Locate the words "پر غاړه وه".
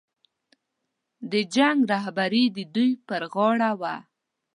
3.07-3.95